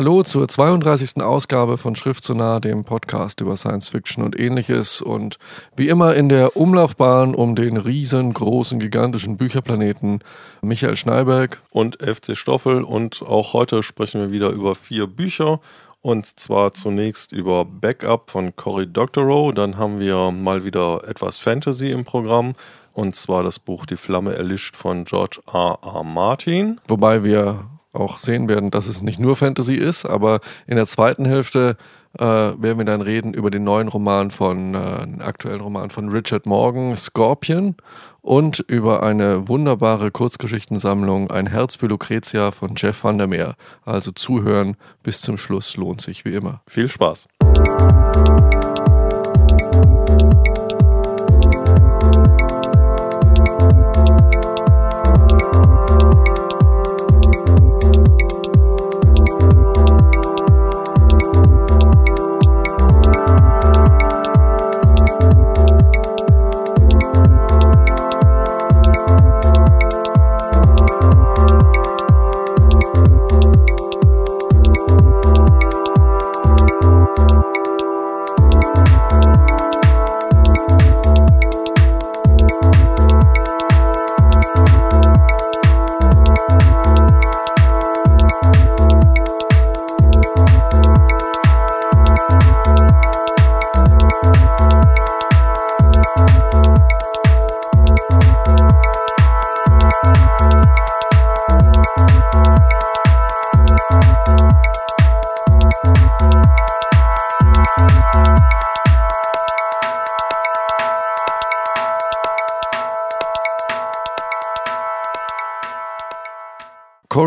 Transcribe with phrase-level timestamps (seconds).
[0.00, 1.22] Hallo zur 32.
[1.22, 5.02] Ausgabe von Schrift zu nah, dem Podcast über Science Fiction und ähnliches.
[5.02, 5.36] Und
[5.76, 10.20] wie immer in der Umlaufbahn um den riesengroßen, gigantischen Bücherplaneten
[10.62, 12.82] Michael Schneiberg und FC Stoffel.
[12.82, 15.60] Und auch heute sprechen wir wieder über vier Bücher.
[16.00, 19.52] Und zwar zunächst über Backup von Cory Doctorow.
[19.52, 22.54] Dann haben wir mal wieder etwas Fantasy im Programm.
[22.94, 25.78] Und zwar das Buch Die Flamme erlischt von George R.
[25.82, 26.04] R.
[26.04, 26.80] Martin.
[26.88, 31.24] Wobei wir auch sehen werden, dass es nicht nur Fantasy ist, aber in der zweiten
[31.24, 31.76] Hälfte
[32.18, 36.08] äh, werden wir dann reden über den neuen Roman von, äh, den aktuellen Roman von
[36.08, 37.76] Richard Morgan, Scorpion,
[38.22, 43.54] und über eine wunderbare Kurzgeschichtensammlung, Ein Herz für Lucretia von Jeff van der Meer.
[43.84, 46.60] Also zuhören bis zum Schluss lohnt sich wie immer.
[46.66, 47.28] Viel Spaß.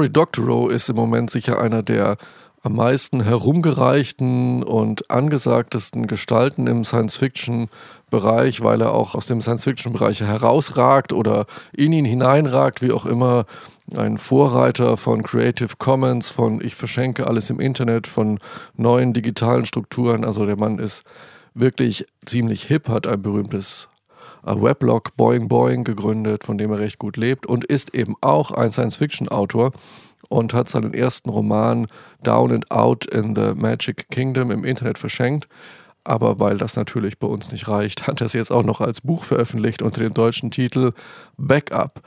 [0.03, 2.17] Cory Doctorow ist im Moment sicher einer der
[2.61, 11.13] am meisten herumgereichten und angesagtesten Gestalten im Science-Fiction-Bereich, weil er auch aus dem Science-Fiction-Bereich herausragt
[11.13, 13.45] oder in ihn hineinragt, wie auch immer.
[13.95, 18.39] Ein Vorreiter von Creative Commons, von Ich verschenke alles im Internet, von
[18.75, 20.25] neuen digitalen Strukturen.
[20.25, 21.03] Also der Mann ist
[21.53, 23.87] wirklich ziemlich hip, hat ein berühmtes
[24.45, 28.71] Weblog Boing Boing gegründet, von dem er recht gut lebt und ist eben auch ein
[28.71, 29.71] Science-Fiction-Autor
[30.29, 31.87] und hat seinen ersten Roman
[32.23, 35.47] Down and Out in the Magic Kingdom im Internet verschenkt.
[36.03, 39.01] Aber weil das natürlich bei uns nicht reicht, hat er es jetzt auch noch als
[39.01, 40.91] Buch veröffentlicht unter dem deutschen Titel
[41.37, 42.01] Backup.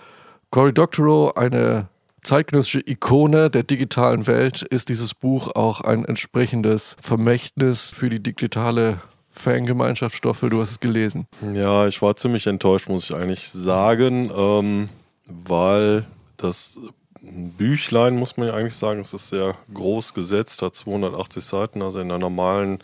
[0.51, 1.89] Cory Doctorow, eine
[2.23, 9.01] zeitgenössische Ikone der digitalen Welt, ist dieses Buch auch ein entsprechendes Vermächtnis für die digitale
[9.37, 11.27] Fangemeinschaft Stoffel, du hast es gelesen.
[11.55, 14.89] Ja, ich war ziemlich enttäuscht, muss ich eigentlich sagen, ähm,
[15.27, 16.79] weil das
[17.21, 22.01] Büchlein, muss man ja eigentlich sagen, es ist sehr groß gesetzt, hat 280 Seiten, also
[22.01, 22.79] in einer normalen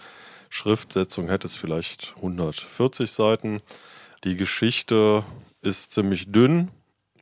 [0.49, 3.61] Schriftsetzung hätte es vielleicht 140 Seiten.
[4.25, 5.25] Die Geschichte
[5.62, 6.71] ist ziemlich dünn.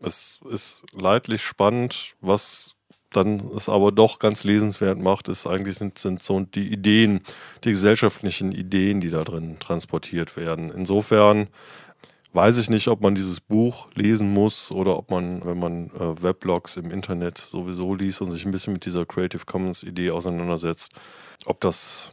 [0.02, 2.74] Es ist leidlich spannend, was
[3.12, 7.20] dann es aber doch ganz lesenswert macht, ist eigentlich sind, sind so die Ideen,
[7.64, 10.70] die gesellschaftlichen Ideen, die da drin transportiert werden.
[10.70, 11.48] Insofern
[12.32, 16.22] weiß ich nicht, ob man dieses Buch lesen muss oder ob man, wenn man äh,
[16.22, 20.92] Weblogs im Internet sowieso liest und sich ein bisschen mit dieser Creative Commons Idee auseinandersetzt,
[21.46, 22.12] ob das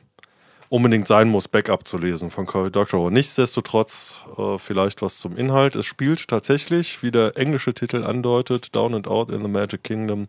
[0.70, 3.10] unbedingt sein muss, Backup zu lesen von Cory Doctorow.
[3.10, 5.76] Nichtsdestotrotz äh, vielleicht was zum Inhalt.
[5.76, 10.28] Es spielt tatsächlich, wie der englische Titel andeutet, Down and Out in the Magic Kingdom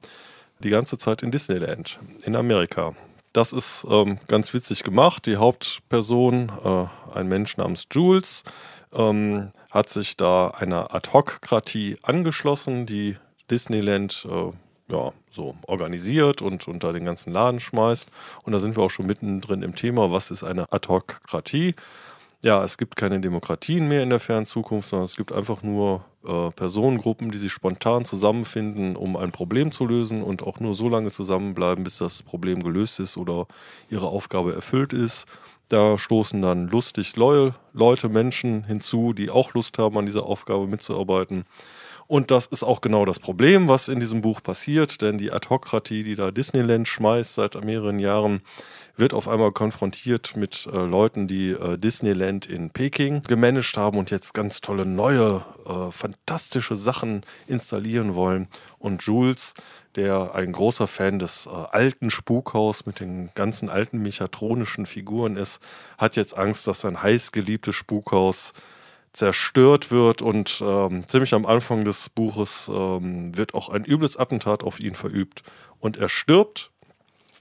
[0.60, 2.94] die ganze Zeit in Disneyland in Amerika.
[3.32, 5.26] Das ist ähm, ganz witzig gemacht.
[5.26, 8.42] Die Hauptperson, äh, ein Mensch namens Jules,
[8.92, 13.16] ähm, hat sich da einer Ad-Hoc-Kratie angeschlossen, die
[13.50, 14.52] Disneyland äh,
[14.90, 18.08] ja, so organisiert und unter den ganzen Laden schmeißt.
[18.44, 21.74] Und da sind wir auch schon mittendrin im Thema, was ist eine Ad-Hoc-Kratie?
[22.44, 26.04] Ja, es gibt keine Demokratien mehr in der fernen Zukunft, sondern es gibt einfach nur
[26.24, 30.88] äh, Personengruppen, die sich spontan zusammenfinden, um ein Problem zu lösen und auch nur so
[30.88, 33.48] lange zusammenbleiben, bis das Problem gelöst ist oder
[33.90, 35.26] ihre Aufgabe erfüllt ist.
[35.66, 41.44] Da stoßen dann lustig Leute, Menschen hinzu, die auch Lust haben, an dieser Aufgabe mitzuarbeiten.
[42.08, 46.04] Und das ist auch genau das Problem, was in diesem Buch passiert, denn die Adhokratie,
[46.04, 48.40] die da Disneyland schmeißt seit mehreren Jahren,
[48.96, 54.10] wird auf einmal konfrontiert mit äh, Leuten, die äh, Disneyland in Peking gemanagt haben und
[54.10, 58.48] jetzt ganz tolle neue, äh, fantastische Sachen installieren wollen.
[58.78, 59.52] Und Jules,
[59.94, 65.60] der ein großer Fan des äh, alten Spukhaus mit den ganzen alten mechatronischen Figuren ist,
[65.98, 68.54] hat jetzt Angst, dass sein heißgeliebtes Spukhaus
[69.12, 74.62] zerstört wird und ähm, ziemlich am Anfang des Buches ähm, wird auch ein übles Attentat
[74.62, 75.42] auf ihn verübt
[75.80, 76.70] und er stirbt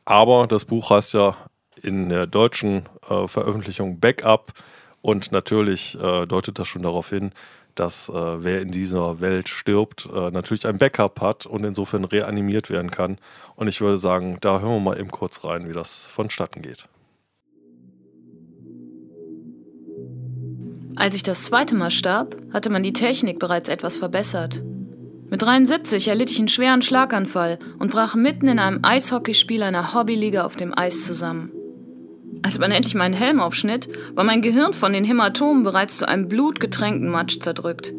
[0.06, 1.36] Aber das Buch heißt ja
[1.82, 4.54] in der deutschen äh, Veröffentlichung Backup
[5.02, 7.32] und natürlich äh, deutet das schon darauf hin,
[7.76, 12.70] dass äh, wer in dieser Welt stirbt, äh, natürlich ein Backup hat und insofern reanimiert
[12.70, 13.18] werden kann.
[13.56, 16.88] Und ich würde sagen, da hören wir mal eben kurz rein, wie das vonstatten geht.
[20.98, 24.64] Als ich das zweite Mal starb, hatte man die Technik bereits etwas verbessert.
[25.30, 30.44] Mit 73 erlitt ich einen schweren Schlaganfall und brach mitten in einem Eishockeyspiel einer Hobbyliga
[30.44, 31.52] auf dem Eis zusammen.
[32.42, 36.28] Als man endlich meinen Helm aufschnitt, war mein Gehirn von den Hämatomen bereits zu einem
[36.28, 37.94] blutgetränkten Matsch zerdrückt.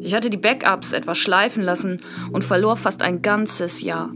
[0.00, 2.00] Ich hatte die Backups etwas schleifen lassen
[2.32, 4.10] und verlor fast ein ganzes Jahr.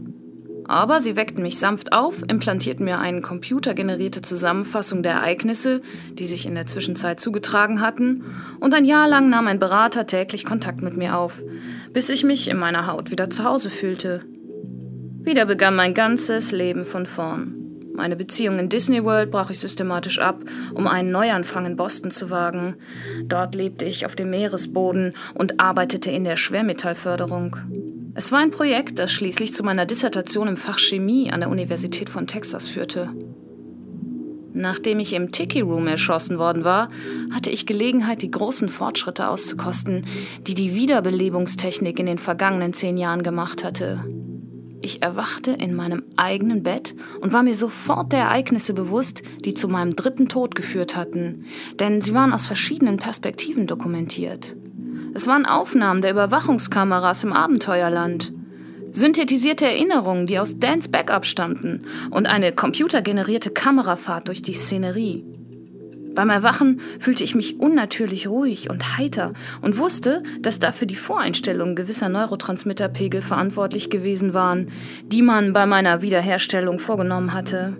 [0.67, 5.81] Aber sie weckten mich sanft auf, implantierten mir eine computergenerierte Zusammenfassung der Ereignisse,
[6.13, 8.23] die sich in der Zwischenzeit zugetragen hatten,
[8.59, 11.43] und ein Jahr lang nahm ein Berater täglich Kontakt mit mir auf,
[11.93, 14.21] bis ich mich in meiner Haut wieder zu Hause fühlte.
[15.21, 17.55] Wieder begann mein ganzes Leben von vorn.
[17.95, 20.41] Meine Beziehung in Disney World brach ich systematisch ab,
[20.73, 22.75] um einen Neuanfang in Boston zu wagen.
[23.23, 27.55] Dort lebte ich auf dem Meeresboden und arbeitete in der Schwermetallförderung.
[28.17, 32.09] Es war ein Projekt, das schließlich zu meiner Dissertation im Fach Chemie an der Universität
[32.09, 33.09] von Texas führte.
[34.53, 36.89] Nachdem ich im Tiki Room erschossen worden war,
[37.29, 40.05] hatte ich Gelegenheit, die großen Fortschritte auszukosten,
[40.47, 44.05] die die Wiederbelebungstechnik in den vergangenen zehn Jahren gemacht hatte.
[44.81, 49.67] Ich erwachte in meinem eigenen Bett und war mir sofort der Ereignisse bewusst, die zu
[49.67, 51.43] meinem dritten Tod geführt hatten,
[51.81, 54.55] denn sie waren aus verschiedenen Perspektiven dokumentiert.
[55.15, 58.33] Es waren Aufnahmen der Überwachungskameras im Abenteuerland,
[58.91, 65.23] synthetisierte Erinnerungen, die aus Dans Backup stammten und eine computergenerierte Kamerafahrt durch die Szenerie.
[66.15, 69.31] Beim Erwachen fühlte ich mich unnatürlich ruhig und heiter
[69.61, 74.67] und wusste, dass dafür die Voreinstellungen gewisser Neurotransmitterpegel verantwortlich gewesen waren,
[75.05, 77.77] die man bei meiner Wiederherstellung vorgenommen hatte.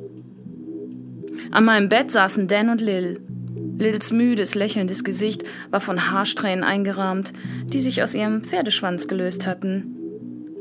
[1.52, 3.25] An meinem Bett saßen Dan und Lil.
[3.78, 7.34] Lils müdes, lächelndes Gesicht war von Haarsträhnen eingerahmt,
[7.66, 9.96] die sich aus ihrem Pferdeschwanz gelöst hatten.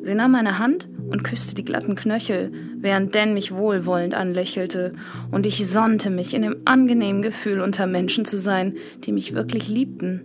[0.03, 4.93] Sie nahm meine Hand und küsste die glatten Knöchel, während Dan mich wohlwollend anlächelte,
[5.31, 8.75] und ich sonnte mich in dem angenehmen Gefühl, unter Menschen zu sein,
[9.05, 10.23] die mich wirklich liebten.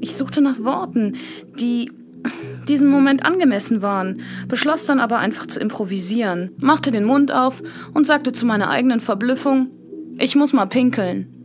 [0.00, 1.16] Ich suchte nach Worten,
[1.58, 1.90] die
[2.68, 7.62] diesem Moment angemessen waren, beschloss dann aber einfach zu improvisieren, machte den Mund auf
[7.92, 9.70] und sagte zu meiner eigenen Verblüffung,
[10.18, 11.41] ich muss mal pinkeln.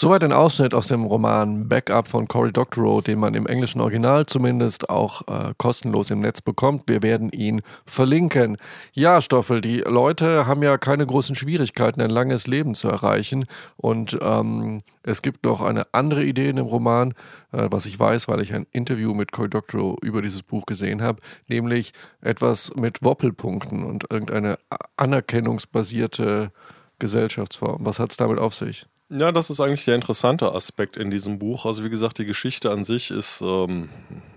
[0.00, 4.24] Soweit ein Ausschnitt aus dem Roman Backup von Cory Doctorow, den man im englischen Original
[4.24, 6.84] zumindest auch äh, kostenlos im Netz bekommt.
[6.86, 8.56] Wir werden ihn verlinken.
[8.94, 13.44] Ja, Stoffel, die Leute haben ja keine großen Schwierigkeiten, ein langes Leben zu erreichen.
[13.76, 17.12] Und ähm, es gibt noch eine andere Idee in dem Roman,
[17.52, 21.02] äh, was ich weiß, weil ich ein Interview mit Cory Doctorow über dieses Buch gesehen
[21.02, 21.92] habe, nämlich
[22.22, 24.58] etwas mit Woppelpunkten und irgendeine
[24.96, 26.52] anerkennungsbasierte
[26.98, 27.84] Gesellschaftsform.
[27.84, 28.86] Was hat es damit auf sich?
[29.12, 31.66] Ja, das ist eigentlich der interessante Aspekt in diesem Buch.
[31.66, 33.88] Also wie gesagt, die Geschichte an sich ist ähm,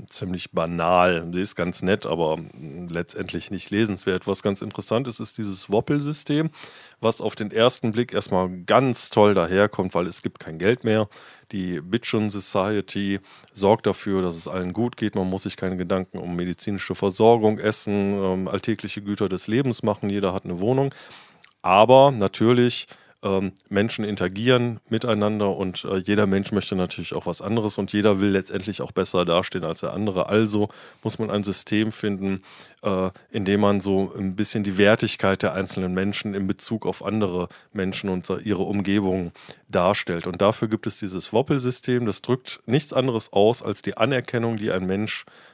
[0.10, 1.30] ziemlich banal.
[1.32, 2.40] Sie ist ganz nett, aber
[2.90, 4.26] letztendlich nicht lesenswert.
[4.26, 6.50] Was ganz interessant ist, ist dieses Woppelsystem,
[7.02, 11.08] was auf den ersten Blick erstmal ganz toll daherkommt, weil es gibt kein Geld mehr.
[11.52, 13.20] Die Bitchon Society
[13.52, 15.14] sorgt dafür, dass es allen gut geht.
[15.14, 20.10] Man muss sich keine Gedanken um medizinische Versorgung, Essen, ähm, alltägliche Güter des Lebens machen.
[20.10, 20.96] Jeder hat eine Wohnung.
[21.62, 22.88] Aber natürlich
[23.24, 28.20] ähm, Menschen interagieren miteinander und äh, jeder Mensch möchte natürlich auch was anderes und jeder
[28.20, 30.28] will letztendlich auch besser dastehen als der andere.
[30.28, 30.70] Also
[31.04, 32.42] muss man ein System finden,
[32.84, 37.04] äh, in dem man so ein bisschen die Wertigkeit der einzelnen Menschen in Bezug auf
[37.04, 39.32] andere Menschen und ihre Umgebung
[39.70, 40.28] darstellt.
[40.28, 44.72] Und dafür gibt es dieses Woppelsystem, das drückt nichts anderes aus als die Anerkennung, die
[44.72, 45.53] ein Mensch äh,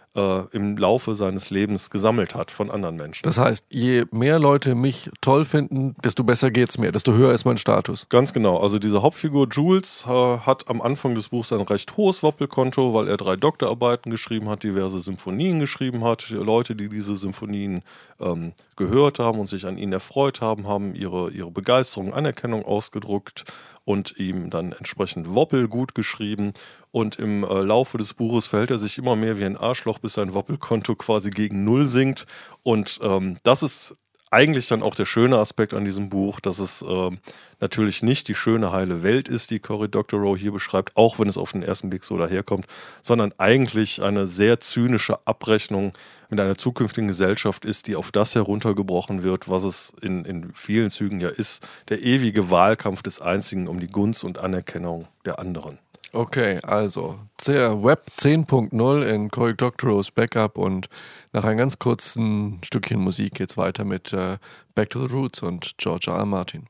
[0.51, 3.23] im Laufe seines Lebens gesammelt hat von anderen Menschen.
[3.23, 7.33] Das heißt, je mehr Leute mich toll finden, desto besser geht es mir, desto höher
[7.33, 8.07] ist mein Status.
[8.09, 8.57] Ganz genau.
[8.57, 13.07] Also diese Hauptfigur Jules äh, hat am Anfang des Buchs ein recht hohes Woppelkonto, weil
[13.07, 16.29] er drei Doktorarbeiten geschrieben hat, diverse Symphonien geschrieben hat.
[16.29, 17.81] Leute, die diese Symphonien
[18.19, 23.45] ähm, gehört haben und sich an ihnen erfreut haben, haben ihre, ihre Begeisterung, Anerkennung ausgedruckt
[23.89, 26.53] und ihm dann entsprechend Woppel gut geschrieben.
[26.91, 30.13] Und im äh, Laufe des Buches verhält er sich immer mehr wie ein Arschloch, bis
[30.13, 32.27] sein Woppelkonto quasi gegen Null sinkt.
[32.61, 33.97] Und ähm, das ist
[34.31, 37.11] eigentlich dann auch der schöne Aspekt an diesem Buch, dass es äh,
[37.59, 41.37] natürlich nicht die schöne heile Welt ist, die Cory Doctorow hier beschreibt, auch wenn es
[41.37, 42.65] auf den ersten Blick so daherkommt,
[43.01, 45.93] sondern eigentlich eine sehr zynische Abrechnung
[46.29, 50.91] mit einer zukünftigen Gesellschaft ist, die auf das heruntergebrochen wird, was es in, in vielen
[50.91, 55.79] Zügen ja ist, der ewige Wahlkampf des Einzigen um die Gunst und Anerkennung der anderen.
[56.11, 60.89] Okay, also Web 10.0 in Cory Doctorow's Backup und
[61.33, 64.37] nach einem ganz kurzen Stückchen Musik geht's weiter mit äh,
[64.73, 66.17] Back to the Roots und George R.
[66.17, 66.25] R.
[66.25, 66.67] Martin.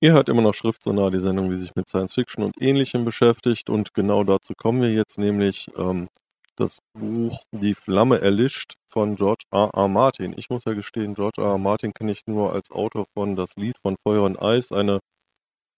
[0.00, 3.68] Ihr hört immer noch Schriftsonar, die Sendung, die sich mit Science Fiction und Ähnlichem beschäftigt.
[3.68, 6.08] Und genau dazu kommen wir jetzt, nämlich ähm,
[6.56, 9.70] das Buch Die Flamme erlischt von George R.
[9.74, 9.88] R.
[9.88, 10.34] Martin.
[10.36, 11.52] Ich muss ja gestehen, George R.
[11.52, 11.58] R.
[11.58, 15.00] Martin kenne ich nur als Autor von Das Lied von Feuer und Eis, eine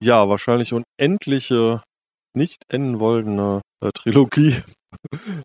[0.03, 1.83] ja wahrscheinlich unendliche,
[2.35, 4.63] nicht enden wollende äh, Trilogie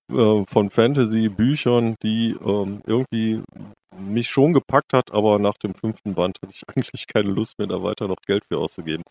[0.09, 3.41] von Fantasy-Büchern, die ähm, irgendwie
[3.97, 7.67] mich schon gepackt hat, aber nach dem fünften Band hatte ich eigentlich keine Lust mehr,
[7.67, 9.03] da weiter noch Geld für auszugeben.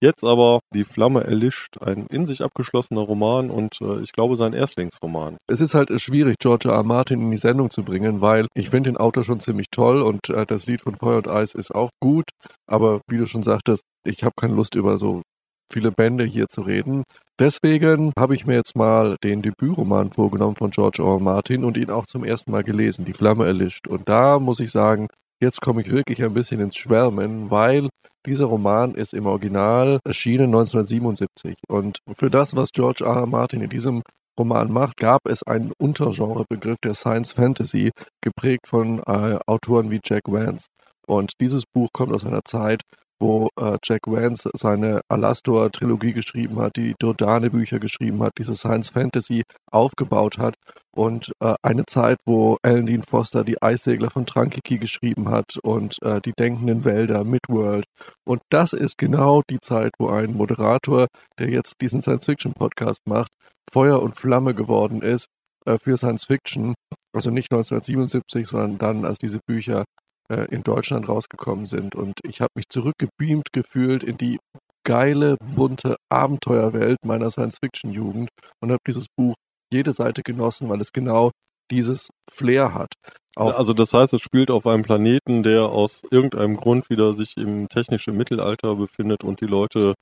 [0.00, 4.52] Jetzt aber Die Flamme erlischt, ein in sich abgeschlossener Roman und äh, ich glaube sein
[4.52, 5.38] Erstlingsroman.
[5.48, 6.84] Es ist halt schwierig, George R.
[6.84, 10.28] Martin in die Sendung zu bringen, weil ich finde den Autor schon ziemlich toll und
[10.28, 12.30] äh, das Lied von Feuer und Eis ist auch gut,
[12.68, 15.22] aber wie du schon sagtest, ich habe keine Lust über so
[15.72, 17.04] viele Bände hier zu reden.
[17.38, 21.20] Deswegen habe ich mir jetzt mal den Debütroman vorgenommen von George R.
[21.20, 23.86] Martin und ihn auch zum ersten Mal gelesen, Die Flamme erlischt.
[23.86, 25.08] Und da muss ich sagen,
[25.40, 27.88] jetzt komme ich wirklich ein bisschen ins Schwärmen, weil
[28.26, 31.54] dieser Roman ist im Original erschienen 1977.
[31.68, 33.16] Und für das, was George R.
[33.16, 33.26] R.
[33.26, 34.02] Martin in diesem
[34.38, 40.22] Roman macht, gab es einen Untergenrebegriff der Science Fantasy, geprägt von äh, Autoren wie Jack
[40.26, 40.66] Vance.
[41.06, 42.82] Und dieses Buch kommt aus einer Zeit,
[43.20, 50.38] wo äh, Jack Vance seine Alastor-Trilogie geschrieben hat, die Dordane-Bücher geschrieben hat, diese Science-Fantasy aufgebaut
[50.38, 50.54] hat
[50.94, 55.96] und äh, eine Zeit, wo Alan Dean Foster die Eissegler von Trankiki geschrieben hat und
[56.02, 57.84] äh, die denkenden Wälder, Midworld.
[58.26, 61.06] Und das ist genau die Zeit, wo ein Moderator,
[61.38, 63.30] der jetzt diesen Science-Fiction-Podcast macht,
[63.70, 65.26] Feuer und Flamme geworden ist
[65.66, 66.74] äh, für Science-Fiction.
[67.12, 69.84] Also nicht 1977, sondern dann, als diese Bücher
[70.28, 71.94] in Deutschland rausgekommen sind.
[71.94, 74.38] Und ich habe mich zurückgebeamt gefühlt in die
[74.84, 78.30] geile, bunte Abenteuerwelt meiner Science-Fiction-Jugend
[78.60, 79.34] und habe dieses Buch
[79.72, 81.30] jede Seite genossen, weil es genau
[81.70, 82.92] dieses Flair hat.
[83.36, 87.36] Auf also das heißt, es spielt auf einem Planeten, der aus irgendeinem Grund wieder sich
[87.36, 89.94] im technischen Mittelalter befindet und die Leute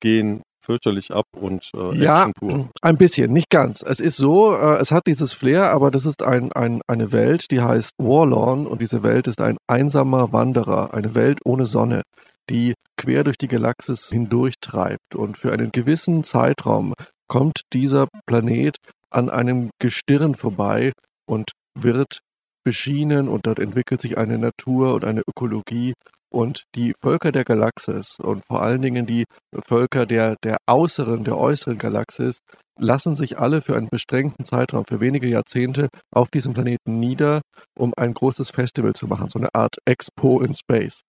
[0.00, 2.68] gehen fürchterlich ab und äh, ja, pur.
[2.82, 3.82] ein bisschen, nicht ganz.
[3.82, 7.50] Es ist so, äh, es hat dieses Flair, aber das ist ein, ein, eine Welt,
[7.50, 12.02] die heißt Warlawn und diese Welt ist ein einsamer Wanderer, eine Welt ohne Sonne,
[12.50, 16.94] die quer durch die Galaxis hindurchtreibt und für einen gewissen Zeitraum
[17.28, 18.76] kommt dieser Planet
[19.10, 20.92] an einem Gestirn vorbei
[21.26, 22.20] und wird
[22.64, 25.94] beschienen und dort entwickelt sich eine Natur und eine Ökologie,
[26.30, 29.24] und die Völker der Galaxis und vor allen Dingen die
[29.64, 32.38] Völker der, der äußeren, der äußeren Galaxis
[32.78, 37.40] lassen sich alle für einen beschränkten Zeitraum, für wenige Jahrzehnte auf diesem Planeten nieder,
[37.76, 41.02] um ein großes Festival zu machen, so eine Art Expo in Space.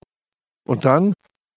[0.68, 1.14] Und dann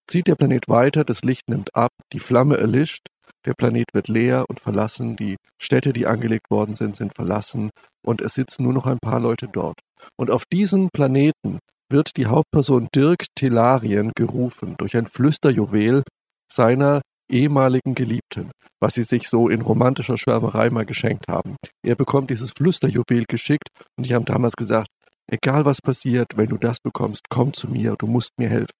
[0.07, 3.07] zieht der Planet weiter, das Licht nimmt ab, die Flamme erlischt,
[3.45, 7.71] der Planet wird leer und verlassen, die Städte, die angelegt worden sind, sind verlassen
[8.05, 9.79] und es sitzen nur noch ein paar Leute dort.
[10.17, 11.59] Und auf diesem Planeten
[11.93, 16.03] wird die Hauptperson Dirk Telarien gerufen durch ein Flüsterjuwel
[16.51, 21.55] seiner ehemaligen Geliebten, was sie sich so in romantischer Schwärmerei mal geschenkt haben.
[21.85, 24.87] Er bekommt dieses Flüsterjuwel geschickt und die haben damals gesagt,
[25.31, 28.73] egal was passiert, wenn du das bekommst, komm zu mir, du musst mir helfen.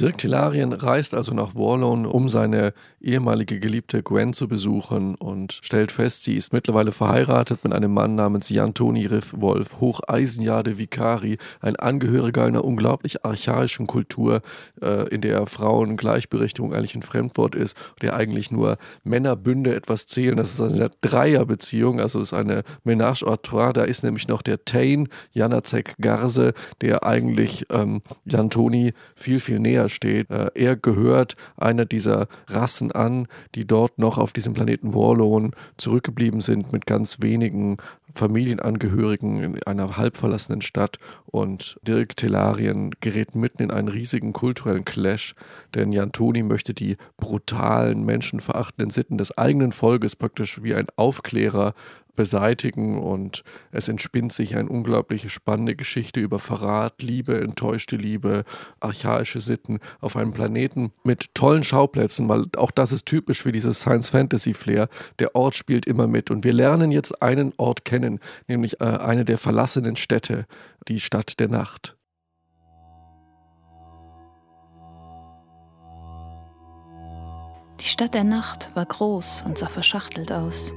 [0.00, 5.92] Dirk Telarien reist also nach Warlone, um seine ehemalige Geliebte Gwen zu besuchen und stellt
[5.92, 11.36] fest, sie ist mittlerweile verheiratet mit einem Mann namens Jan Toni Riff Wolf, Hocheisenjade Vicari,
[11.60, 14.40] ein Angehöriger einer unglaublich archaischen Kultur,
[14.80, 20.38] äh, in der Frauen Gleichberechtigung eigentlich ein Fremdwort ist, der eigentlich nur Männerbünde etwas zählen.
[20.38, 23.74] Das ist eine Dreierbeziehung, also ist eine Ménage à trois.
[23.74, 29.60] Da ist nämlich noch der Tain, Janacek Garse, der eigentlich ähm, Jan Toni viel, viel
[29.60, 30.30] näher steht.
[30.30, 36.40] Äh, er gehört einer dieser Rassen an, die dort noch auf diesem Planeten Warlone zurückgeblieben
[36.40, 37.76] sind mit ganz wenigen
[38.14, 44.84] Familienangehörigen in einer halb verlassenen Stadt und Dirk Telarien gerät mitten in einen riesigen kulturellen
[44.84, 45.34] Clash,
[45.74, 51.74] denn Jan Toni möchte die brutalen, menschenverachtenden Sitten des eigenen Volkes praktisch wie ein Aufklärer
[52.20, 58.44] beseitigen und es entspinnt sich eine unglaublich spannende Geschichte über Verrat, Liebe, enttäuschte Liebe,
[58.78, 63.80] archaische Sitten auf einem Planeten mit tollen Schauplätzen, weil auch das ist typisch für dieses
[63.80, 64.88] Science-Fantasy-Flair.
[65.18, 69.24] Der Ort spielt immer mit und wir lernen jetzt einen Ort kennen, nämlich äh, eine
[69.24, 70.44] der verlassenen Städte,
[70.88, 71.96] die Stadt der Nacht.
[77.80, 80.74] Die Stadt der Nacht war groß und sah verschachtelt aus.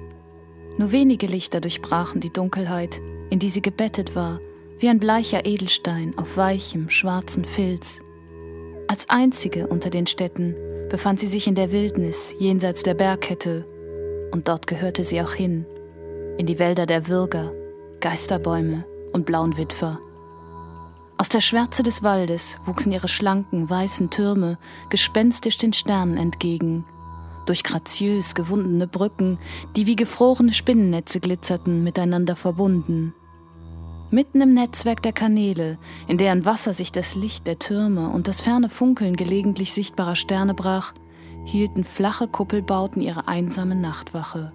[0.77, 4.39] Nur wenige Lichter durchbrachen die Dunkelheit, in die sie gebettet war,
[4.79, 8.01] wie ein bleicher Edelstein auf weichem, schwarzen Filz.
[8.87, 10.55] Als einzige unter den Städten
[10.89, 13.65] befand sie sich in der Wildnis jenseits der Bergkette,
[14.31, 15.65] und dort gehörte sie auch hin,
[16.37, 17.53] in die Wälder der Würger,
[17.99, 19.99] Geisterbäume und blauen Witwer.
[21.17, 24.57] Aus der Schwärze des Waldes wuchsen ihre schlanken, weißen Türme
[24.89, 26.85] gespenstisch den Sternen entgegen,
[27.45, 29.39] durch graziös gewundene Brücken,
[29.75, 33.13] die wie gefrorene Spinnennetze glitzerten, miteinander verbunden.
[34.11, 38.41] Mitten im Netzwerk der Kanäle, in deren Wasser sich das Licht der Türme und das
[38.41, 40.93] ferne Funkeln gelegentlich sichtbarer Sterne brach,
[41.45, 44.53] hielten flache Kuppelbauten ihre einsame Nachtwache.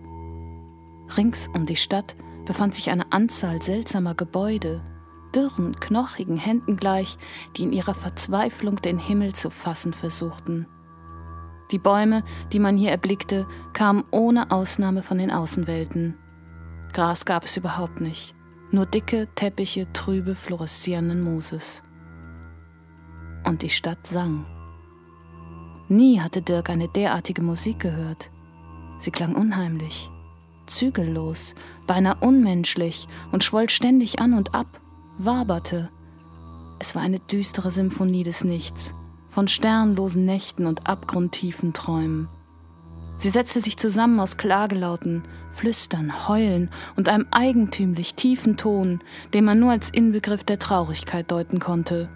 [1.17, 2.15] Rings um die Stadt
[2.45, 4.81] befand sich eine Anzahl seltsamer Gebäude,
[5.35, 7.19] dürren, knochigen Händen gleich,
[7.57, 10.67] die in ihrer Verzweiflung den Himmel zu fassen versuchten.
[11.71, 12.23] Die Bäume,
[12.53, 16.17] die man hier erblickte, kamen ohne Ausnahme von den Außenwelten.
[16.93, 18.35] Gras gab es überhaupt nicht,
[18.71, 21.83] nur dicke Teppiche trübe fluoreszierenden Mooses.
[23.45, 24.47] Und die Stadt sang.
[25.89, 28.31] Nie hatte Dirk eine derartige Musik gehört.
[28.99, 30.11] Sie klang unheimlich,
[30.67, 31.55] zügellos,
[31.87, 34.81] beinahe unmenschlich und schwoll ständig an und ab,
[35.19, 35.91] waberte.
[36.79, 38.95] Es war eine düstere Symphonie des Nichts,
[39.39, 42.29] von sternlosen Nächten und abgrundtiefen Träumen.
[43.19, 45.23] Sie setzte sich zusammen aus Klagelauten,
[45.53, 48.99] Flüstern, Heulen und einem eigentümlich tiefen Ton,
[49.35, 52.09] den man nur als Inbegriff der Traurigkeit deuten konnte.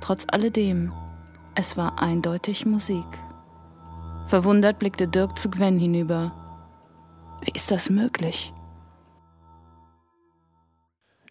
[0.00, 0.94] Trotz alledem,
[1.54, 3.04] es war eindeutig Musik.
[4.28, 6.32] Verwundert blickte Dirk zu Gwen hinüber.
[7.42, 8.54] Wie ist das möglich?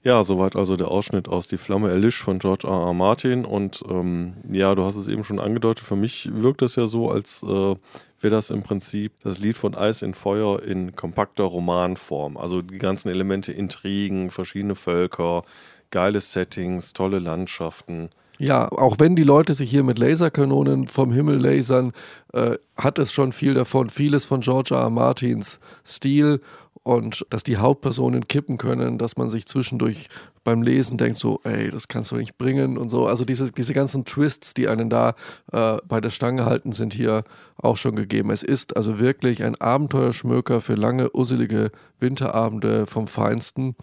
[0.04, 2.88] Ja, soweit also der Ausschnitt aus Die Flamme erlischt von George R.
[2.88, 2.94] R.
[2.94, 3.46] Martin.
[3.46, 7.10] Und ähm, ja, du hast es eben schon angedeutet, für mich wirkt das ja so,
[7.10, 12.38] als äh, wäre das im Prinzip das Lied von Eis in Feuer in kompakter Romanform.
[12.38, 15.44] Also die ganzen Elemente, Intrigen, verschiedene Völker,
[15.92, 18.10] geile Settings, tolle Landschaften.
[18.40, 21.92] Ja, auch wenn die Leute sich hier mit Laserkanonen vom Himmel lasern,
[22.34, 24.82] äh, hat es schon viel davon, vieles von George R.
[24.82, 24.90] R.
[24.92, 26.40] Martins Stil
[26.88, 30.08] und dass die Hauptpersonen kippen können, dass man sich zwischendurch
[30.46, 33.08] beim Lesen denkt, so, ey, das kannst du nicht bringen und so.
[33.08, 35.14] Also diese, diese ganzen Twists, die einen da
[35.52, 37.26] äh, bei der Stange halten, sind hier
[37.58, 38.32] auch schon gegeben.
[38.32, 43.76] Es ist also wirklich ein Abenteuerschmöker für lange, usselige Winterabende vom Feinsten.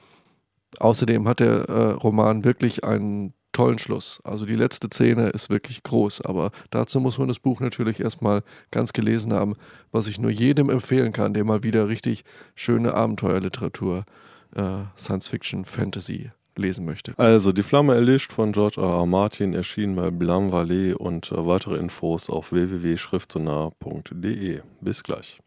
[0.78, 4.20] Außerdem hat der äh, Roman wirklich einen tollen Schluss.
[4.24, 8.42] Also die letzte Szene ist wirklich groß, aber dazu muss man das Buch natürlich erstmal
[8.70, 9.54] ganz gelesen haben,
[9.92, 14.04] was ich nur jedem empfehlen kann, der mal wieder richtig schöne Abenteuerliteratur,
[14.54, 17.14] äh, Science Fiction, Fantasy lesen möchte.
[17.16, 18.88] Also Die Flamme erlischt von George R.
[18.88, 19.06] R.
[19.06, 24.60] Martin erschien bei Blam Valley und äh, weitere Infos auf www.schriftsonar.de.
[24.80, 25.40] Bis gleich.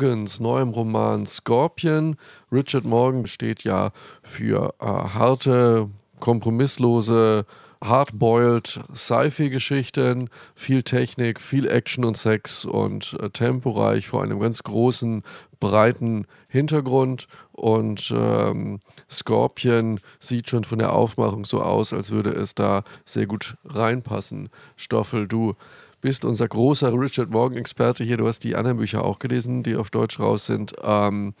[0.00, 2.16] Morgans neuem Roman Scorpion.
[2.50, 3.90] Richard Morgan steht ja
[4.22, 7.44] für äh, harte, kompromisslose,
[7.84, 15.22] hardboiled Sci-Fi-Geschichten, viel Technik, viel Action und Sex und äh, temporeich vor einem ganz großen,
[15.60, 17.28] breiten Hintergrund.
[17.52, 23.26] Und ähm, Scorpion sieht schon von der Aufmachung so aus, als würde es da sehr
[23.26, 24.48] gut reinpassen.
[24.76, 25.56] Stoffel, du
[26.00, 28.16] bist unser großer Richard Morgan-Experte hier.
[28.16, 30.74] Du hast die anderen Bücher auch gelesen, die auf Deutsch raus sind.
[30.82, 31.34] Ähm,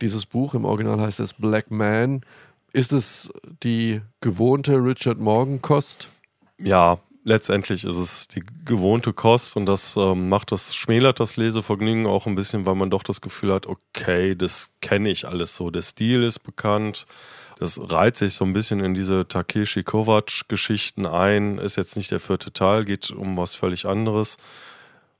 [0.00, 2.22] dieses Buch im Original heißt es Black Man.
[2.72, 6.08] Ist es die gewohnte Richard Morgan-Kost?
[6.58, 12.06] Ja, letztendlich ist es die gewohnte Kost und das ähm, macht das, schmälert das Lesevergnügen
[12.06, 15.70] auch ein bisschen, weil man doch das Gefühl hat, okay, das kenne ich alles so.
[15.70, 17.06] Der Stil ist bekannt.
[17.60, 21.58] Das reiht sich so ein bisschen in diese Takeshi Kovac-Geschichten ein.
[21.58, 24.38] Ist jetzt nicht der vierte Teil, geht um was völlig anderes.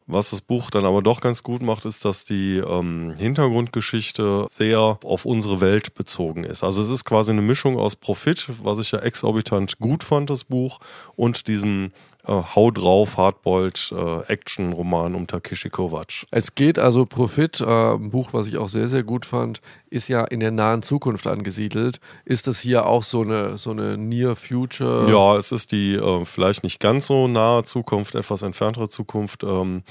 [0.07, 4.99] Was das Buch dann aber doch ganz gut macht, ist, dass die ähm, Hintergrundgeschichte sehr
[5.05, 6.65] auf unsere Welt bezogen ist.
[6.65, 10.45] Also es ist quasi eine Mischung aus Profit, was ich ja exorbitant gut fand, das
[10.45, 10.81] Buch,
[11.17, 11.93] und diesen
[12.31, 16.27] Hau drauf, Hardboiled äh, Action-Roman um Takeshi Kovac.
[16.31, 20.09] Es geht also Profit, äh, ein Buch, was ich auch sehr, sehr gut fand, ist
[20.09, 22.01] ja in der nahen Zukunft angesiedelt.
[22.25, 25.11] Ist das hier auch so eine, so eine Near Future?
[25.11, 29.43] Ja, es ist die äh, vielleicht nicht ganz so nahe Zukunft, etwas entferntere Zukunft.
[29.43, 29.83] Ähm,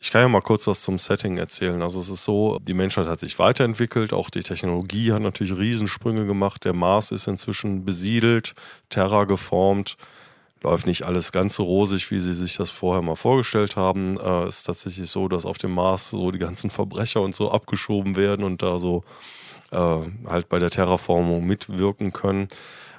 [0.00, 1.80] ich kann ja mal kurz was zum Setting erzählen.
[1.80, 6.26] Also es ist so, die Menschheit hat sich weiterentwickelt, auch die Technologie hat natürlich Riesensprünge
[6.26, 6.64] gemacht.
[6.64, 8.54] Der Mars ist inzwischen besiedelt,
[8.88, 9.96] Terra geformt
[10.62, 14.18] läuft nicht alles ganz so rosig, wie sie sich das vorher mal vorgestellt haben.
[14.18, 18.16] Äh, ist tatsächlich so, dass auf dem Mars so die ganzen Verbrecher und so abgeschoben
[18.16, 19.02] werden und da so
[19.70, 22.48] äh, halt bei der Terraformung mitwirken können.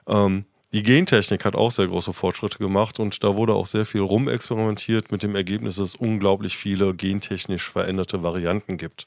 [0.08, 4.02] Ähm, die Gentechnik hat auch sehr große Fortschritte gemacht und da wurde auch sehr viel
[4.02, 9.06] rumexperimentiert mit dem Ergebnis, dass es unglaublich viele gentechnisch veränderte Varianten gibt.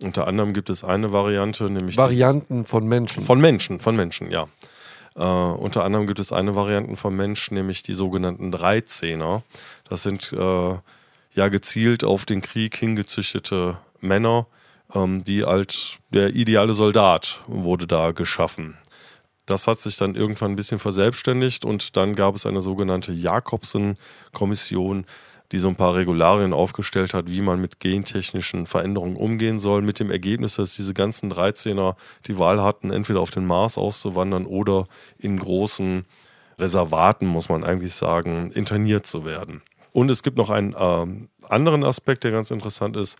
[0.00, 3.22] Unter anderem gibt es eine Variante, nämlich Varianten von Menschen.
[3.22, 4.48] Von Menschen, von Menschen, ja.
[5.16, 9.42] Äh, unter anderem gibt es eine Variante vom Mensch, nämlich die sogenannten Dreizehner.
[9.88, 10.74] Das sind äh,
[11.34, 14.46] ja gezielt auf den Krieg hingezüchtete Männer,
[14.94, 18.76] ähm, die halt der ideale Soldat wurde da geschaffen.
[19.46, 25.04] Das hat sich dann irgendwann ein bisschen verselbstständigt und dann gab es eine sogenannte Jakobsen-Kommission,
[25.52, 30.00] die so ein paar Regularien aufgestellt hat, wie man mit gentechnischen Veränderungen umgehen soll, mit
[30.00, 34.86] dem Ergebnis, dass diese ganzen 13er die Wahl hatten, entweder auf den Mars auszuwandern oder
[35.18, 36.02] in großen
[36.58, 39.62] Reservaten, muss man eigentlich sagen, interniert zu werden.
[39.92, 43.16] Und es gibt noch einen äh, anderen Aspekt, der ganz interessant ist.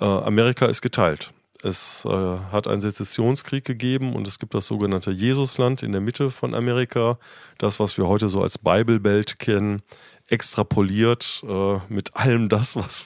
[0.00, 1.32] Äh, Amerika ist geteilt.
[1.64, 6.30] Es äh, hat einen Sezessionskrieg gegeben und es gibt das sogenannte Jesusland in der Mitte
[6.30, 7.18] von Amerika.
[7.58, 9.82] Das, was wir heute so als Bible Belt kennen,
[10.28, 13.04] extrapoliert äh, mit allem das, was,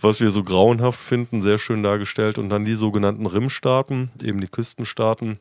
[0.00, 2.38] was wir so grauenhaft finden, sehr schön dargestellt.
[2.38, 5.38] Und dann die sogenannten Rimstaaten, eben die Küstenstaaten,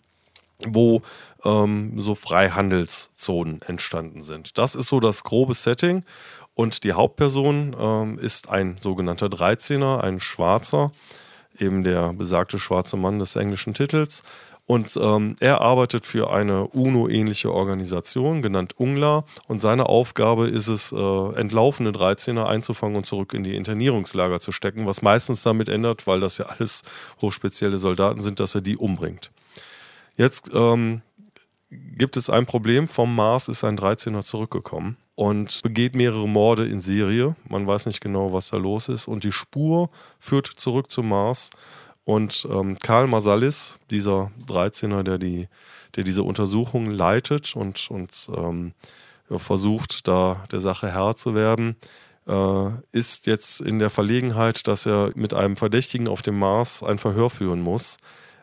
[0.65, 1.02] wo
[1.43, 4.58] ähm, so Freihandelszonen entstanden sind.
[4.58, 6.04] Das ist so das grobe Setting.
[6.54, 10.91] Und die Hauptperson ähm, ist ein sogenannter Dreizehner, ein Schwarzer,
[11.58, 14.24] eben der besagte schwarze Mann des englischen Titels.
[14.71, 19.25] Und ähm, er arbeitet für eine UNO-ähnliche Organisation, genannt UNGLA.
[19.49, 24.53] Und seine Aufgabe ist es, äh, entlaufene 13er einzufangen und zurück in die Internierungslager zu
[24.53, 26.84] stecken, was meistens damit ändert, weil das ja alles
[27.19, 29.31] hochspezielle Soldaten sind, dass er die umbringt.
[30.15, 31.01] Jetzt ähm,
[31.69, 32.88] gibt es ein Problem.
[32.88, 37.36] Vom Mars ist ein 13er zurückgekommen und begeht mehrere Morde in Serie.
[37.49, 39.10] Man weiß nicht genau, was da los ist.
[39.10, 41.49] Und die Spur führt zurück zum Mars.
[42.03, 45.47] Und ähm, Karl Masalis, dieser 13er, der, die,
[45.95, 48.73] der diese Untersuchung leitet und, und ähm,
[49.29, 51.75] versucht, da der Sache Herr zu werden,
[52.27, 56.97] äh, ist jetzt in der Verlegenheit, dass er mit einem Verdächtigen auf dem Mars ein
[56.97, 57.97] Verhör führen muss.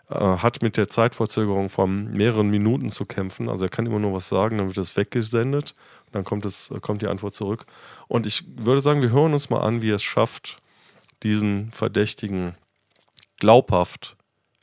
[0.08, 3.50] Äh, hat mit der Zeitverzögerung von mehreren Minuten zu kämpfen.
[3.50, 5.74] Also er kann immer nur was sagen, dann wird es weggesendet
[6.12, 7.66] dann kommt, es, kommt die Antwort zurück.
[8.06, 10.58] Und ich würde sagen, wir hören uns mal an, wie er es schafft,
[11.22, 12.54] diesen Verdächtigen
[13.38, 14.16] glaubhaft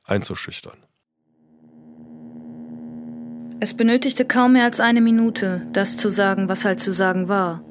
[0.03, 0.77] einzuschüchtern.
[3.59, 7.63] Es benötigte kaum mehr als eine Minute, das zu sagen, was halt zu sagen war.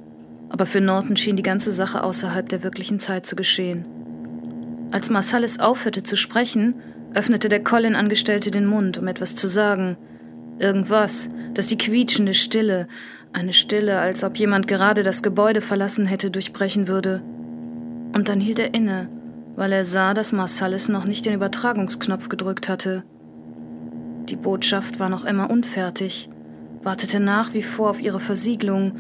[0.49, 3.87] Aber für Norton schien die ganze Sache außerhalb der wirklichen Zeit zu geschehen.
[4.93, 6.81] Als Marsalis aufhörte zu sprechen,
[7.13, 9.97] öffnete der Colin-Angestellte den Mund, um etwas zu sagen.
[10.59, 12.89] Irgendwas, das die quietschende Stille,
[13.33, 17.23] eine Stille, als ob jemand gerade das Gebäude verlassen hätte, durchbrechen würde.
[18.15, 19.09] Und dann hielt er inne
[19.57, 23.05] weil er sah, dass Marsalis noch nicht den Übertragungsknopf gedrückt hatte.
[24.29, 26.29] Die Botschaft war noch immer unfertig,
[26.83, 28.97] wartete nach wie vor auf ihre Versiegelung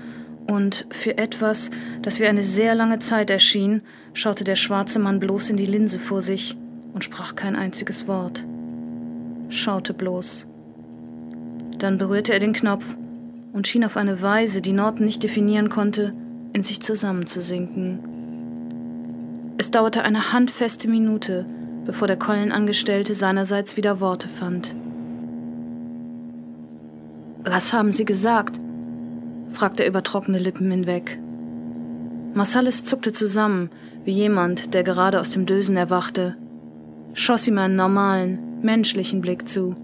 [0.47, 1.71] Und für etwas,
[2.03, 3.81] das wie eine sehr lange Zeit erschien,
[4.13, 6.57] schaute der schwarze Mann bloß in die Linse vor sich
[6.93, 8.47] und sprach kein einziges Wort.
[9.49, 10.47] Schaute bloß.
[11.79, 12.97] Dann berührte er den Knopf
[13.55, 16.13] und schien auf eine Weise, die Norton nicht definieren konnte,
[16.53, 18.14] in sich zusammenzusinken.
[19.57, 21.47] Es dauerte eine handfeste Minute,
[21.85, 24.75] bevor der Kollenangestellte seinerseits wieder Worte fand.
[27.45, 28.59] Was haben Sie gesagt?
[29.53, 31.21] fragte er über trockene Lippen hinweg.
[32.33, 33.71] Marsalis zuckte zusammen,
[34.05, 36.37] wie jemand, der gerade aus dem Dösen erwachte,
[37.13, 39.77] schoss ihm einen normalen, menschlichen Blick zu,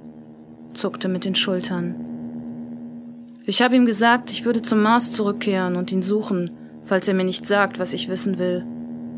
[0.75, 1.95] zuckte mit den Schultern.
[3.47, 6.51] Ich habe ihm gesagt, ich würde zum Mars zurückkehren und ihn suchen,
[6.83, 8.65] falls er mir nicht sagt, was ich wissen will.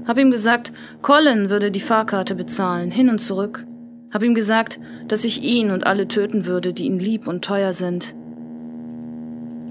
[0.06, 3.66] Hab ihm gesagt, Colin würde die Fahrkarte bezahlen, hin und zurück.
[4.12, 7.72] Hab ihm gesagt, dass ich ihn und alle töten würde, die ihn lieb und teuer
[7.72, 8.14] sind.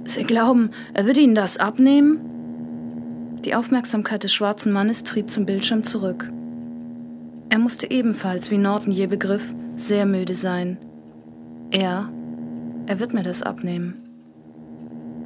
[0.05, 2.19] Sie glauben, er würde Ihnen das abnehmen?
[3.45, 6.31] Die Aufmerksamkeit des schwarzen Mannes trieb zum Bildschirm zurück.
[7.49, 10.77] Er musste ebenfalls, wie Norton je begriff, sehr müde sein.
[11.69, 12.09] Er,
[12.87, 13.95] er wird mir das abnehmen.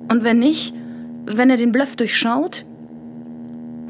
[0.09, 0.73] Und wenn nicht,
[1.25, 2.65] wenn er den Bluff durchschaut?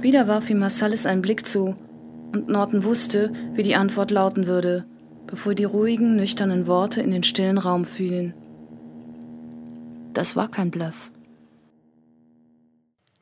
[0.01, 1.75] Wieder warf ihm Marsalis einen Blick zu,
[2.33, 4.85] und Norton wusste, wie die Antwort lauten würde,
[5.25, 8.33] bevor die ruhigen, nüchternen Worte in den stillen Raum fielen.
[10.13, 11.11] Das war kein Bluff.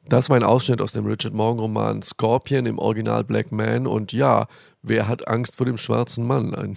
[0.10, 3.88] Das war ein Ausschnitt aus dem Richard Morgan-Roman Scorpion im Original Black Man.
[3.88, 4.48] Und ja,
[4.82, 6.54] wer hat Angst vor dem schwarzen Mann?
[6.54, 6.76] Ein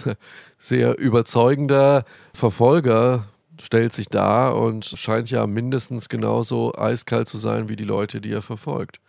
[0.59, 3.27] sehr überzeugender Verfolger
[3.61, 8.33] stellt sich dar und scheint ja mindestens genauso eiskalt zu sein wie die Leute, die
[8.33, 9.01] er verfolgt.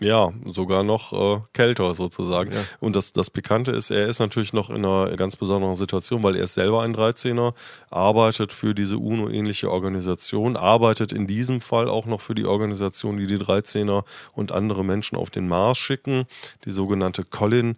[0.00, 2.52] Ja, sogar noch äh, kälter sozusagen.
[2.52, 2.64] Ja.
[2.80, 6.36] Und das, das Pikante ist, er ist natürlich noch in einer ganz besonderen Situation, weil
[6.36, 7.54] er ist selber ein 13er,
[7.90, 13.26] arbeitet für diese UNO-ähnliche Organisation, arbeitet in diesem Fall auch noch für die Organisation, die
[13.26, 16.24] die 13er und andere Menschen auf den Mars schicken,
[16.64, 17.76] die sogenannte Colin.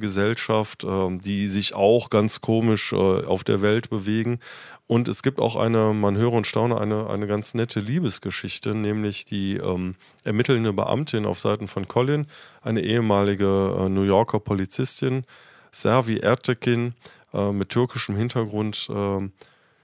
[0.00, 4.40] Gesellschaft, ähm, die sich auch ganz komisch äh, auf der Welt bewegen.
[4.90, 9.24] Und es gibt auch eine, man höre und staune, eine, eine ganz nette Liebesgeschichte, nämlich
[9.24, 12.26] die ähm, ermittelnde Beamtin auf Seiten von Colin,
[12.62, 15.22] eine ehemalige äh, New Yorker Polizistin,
[15.70, 16.94] Servi Ertekin,
[17.32, 18.88] äh, mit türkischem Hintergrund.
[18.92, 19.28] Äh,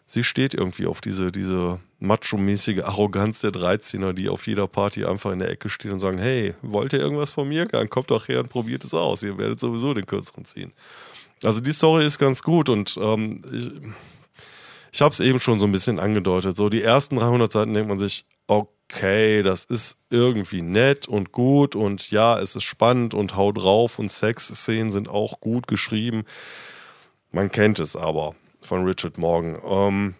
[0.07, 5.31] sie steht irgendwie auf diese, diese macho-mäßige Arroganz der 13er, die auf jeder Party einfach
[5.31, 7.67] in der Ecke stehen und sagen, hey, wollt ihr irgendwas von mir?
[7.67, 9.23] Dann kommt doch her und probiert es aus.
[9.23, 10.73] Ihr werdet sowieso den kürzeren ziehen.
[11.45, 13.71] Also die Story ist ganz gut und ähm, ich,
[14.97, 16.57] ich habe es eben schon so ein bisschen angedeutet.
[16.57, 21.77] So die ersten 300 Seiten denkt man sich, okay, das ist irgendwie nett und gut
[21.77, 26.25] und ja, es ist spannend und haut drauf und Sexszenen sind auch gut geschrieben.
[27.31, 29.59] Man kennt es aber von Richard Morgan.
[29.67, 30.15] Ähm,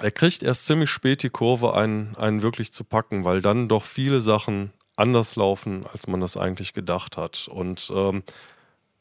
[0.00, 3.84] er kriegt erst ziemlich spät die Kurve, einen, einen wirklich zu packen, weil dann doch
[3.84, 7.46] viele Sachen anders laufen, als man das eigentlich gedacht hat.
[7.46, 8.22] Und ähm,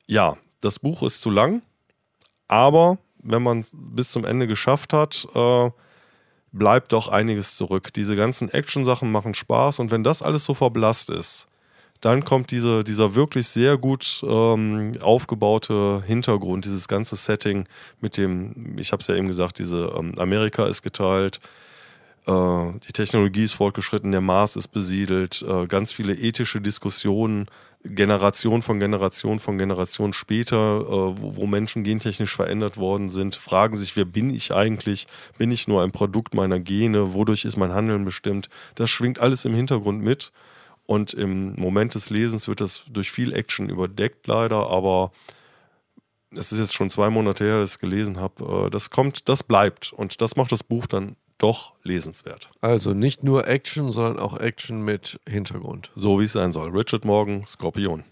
[0.06, 1.62] ja, das Buch ist zu lang,
[2.50, 5.70] aber wenn man es bis zum Ende geschafft hat, äh,
[6.52, 7.94] bleibt doch einiges zurück.
[7.94, 11.48] Diese ganzen Action-Sachen machen Spaß und wenn das alles so verblasst ist,
[12.02, 17.68] dann kommt diese, dieser wirklich sehr gut ähm, aufgebaute Hintergrund, dieses ganze Setting
[18.02, 21.40] mit dem, ich habe es ja eben gesagt, diese ähm, Amerika ist geteilt,
[22.28, 22.32] äh,
[22.88, 27.48] die Technologie ist fortgeschritten, der Mars ist besiedelt, äh, ganz viele ethische Diskussionen,
[27.84, 33.78] Generation von Generation von Generation später, äh, wo, wo Menschen gentechnisch verändert worden sind, fragen
[33.78, 35.08] sich, wer bin ich eigentlich?
[35.38, 37.14] Bin ich nur ein Produkt meiner Gene?
[37.14, 38.50] Wodurch ist mein Handeln bestimmt?
[38.76, 40.32] Das schwingt alles im Hintergrund mit.
[40.86, 45.12] Und im Moment des Lesens wird das durch viel Action überdeckt, leider, aber
[46.34, 48.68] es ist jetzt schon zwei Monate her, dass ich es gelesen habe.
[48.68, 49.94] Äh, das kommt, das bleibt.
[49.94, 52.50] Und das macht das Buch dann doch lesenswert.
[52.62, 55.92] Also nicht nur Action, sondern auch Action mit Hintergrund.
[55.96, 56.70] So wie es sein soll.
[56.70, 58.04] Richard Morgan, Skorpion.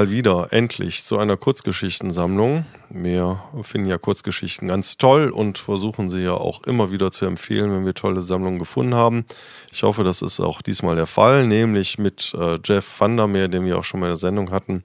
[0.00, 2.64] Mal wieder endlich zu einer Kurzgeschichtensammlung.
[2.88, 7.70] Wir finden ja Kurzgeschichten ganz toll und versuchen sie ja auch immer wieder zu empfehlen,
[7.70, 9.26] wenn wir tolle Sammlungen gefunden haben.
[9.70, 13.78] Ich hoffe, das ist auch diesmal der Fall, nämlich mit äh, Jeff Vandermeer, den wir
[13.78, 14.84] auch schon mal in der Sendung hatten.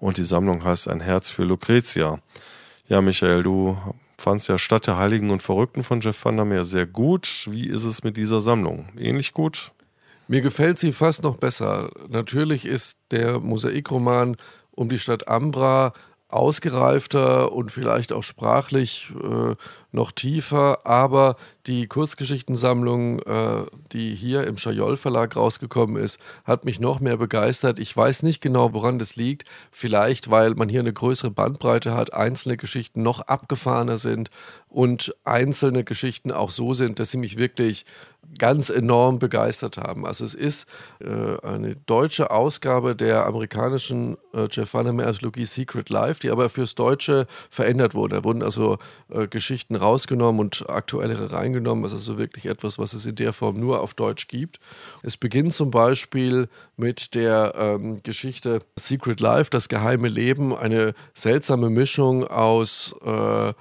[0.00, 2.18] Und die Sammlung heißt Ein Herz für Lucretia.
[2.88, 3.76] Ja, Michael, du
[4.16, 7.44] fandst ja Stadt der Heiligen und Verrückten von Jeff Vandermeer sehr gut.
[7.50, 8.86] Wie ist es mit dieser Sammlung?
[8.96, 9.73] Ähnlich gut?
[10.26, 11.90] Mir gefällt sie fast noch besser.
[12.08, 14.36] Natürlich ist der Mosaikroman
[14.70, 15.92] um die Stadt Ambra
[16.28, 19.54] ausgereifter und vielleicht auch sprachlich äh,
[19.92, 26.80] noch tiefer, aber die Kurzgeschichtensammlung, äh, die hier im Schajol Verlag rausgekommen ist, hat mich
[26.80, 27.78] noch mehr begeistert.
[27.78, 29.48] Ich weiß nicht genau, woran das liegt.
[29.70, 34.30] Vielleicht, weil man hier eine größere Bandbreite hat, einzelne Geschichten noch abgefahrener sind
[34.68, 37.84] und einzelne Geschichten auch so sind, dass sie mich wirklich
[38.38, 40.06] ganz enorm begeistert haben.
[40.06, 40.68] Also es ist
[41.00, 46.74] äh, eine deutsche Ausgabe der amerikanischen äh, Jeff Vandermeer Anthologie Secret Life, die aber fürs
[46.74, 48.16] Deutsche verändert wurde.
[48.16, 48.78] Da wurden also
[49.10, 51.84] äh, Geschichten rausgenommen und aktuellere reingenommen.
[51.84, 54.60] Das ist also wirklich etwas, was es in der Form nur auf Deutsch gibt.
[55.02, 61.70] Es beginnt zum Beispiel mit der ähm, Geschichte Secret Life, das geheime Leben, eine seltsame
[61.70, 63.52] Mischung aus äh,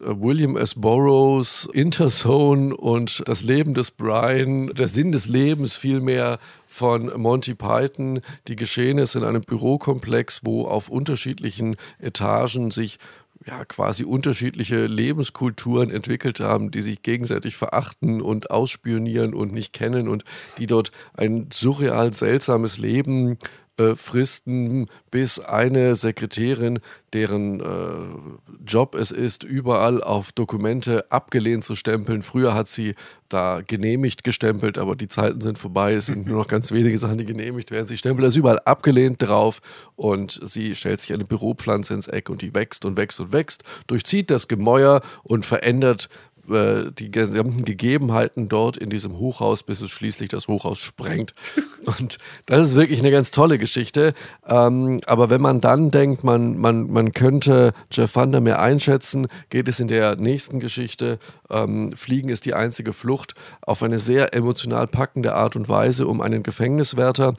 [0.00, 0.74] William S.
[0.74, 8.20] Burroughs, Interzone und das Leben des Brian, der Sinn des Lebens vielmehr von Monty Python,
[8.46, 12.98] die Geschehnisse in einem Bürokomplex, wo auf unterschiedlichen Etagen sich
[13.46, 20.08] ja, quasi unterschiedliche Lebenskulturen entwickelt haben, die sich gegenseitig verachten und ausspionieren und nicht kennen
[20.08, 20.24] und
[20.58, 23.38] die dort ein surreal seltsames Leben
[23.78, 26.80] äh, Fristen, bis eine Sekretärin,
[27.12, 32.22] deren äh, Job es ist, überall auf Dokumente abgelehnt zu stempeln.
[32.22, 32.94] Früher hat sie
[33.28, 35.94] da genehmigt gestempelt, aber die Zeiten sind vorbei.
[35.94, 37.86] Es sind nur noch ganz wenige Sachen, die genehmigt werden.
[37.86, 39.60] Sie stempelt das überall abgelehnt drauf
[39.96, 43.64] und sie stellt sich eine Büropflanze ins Eck und die wächst und wächst und wächst,
[43.86, 46.08] durchzieht das Gemäuer und verändert
[46.50, 51.34] äh, die gesamten Gegebenheiten dort in diesem Hochhaus, bis es schließlich das Hochhaus sprengt.
[51.84, 54.14] Und das ist wirklich eine ganz tolle Geschichte.
[54.46, 59.68] Ähm, aber wenn man dann denkt, man, man, man könnte Jeff Vander mehr einschätzen, geht
[59.68, 61.18] es in der nächsten Geschichte,
[61.50, 66.20] ähm, Fliegen ist die einzige Flucht, auf eine sehr emotional packende Art und Weise um
[66.20, 67.34] einen Gefängniswärter